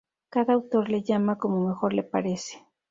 [0.31, 2.65] Cada autor le llama como mejor le parece.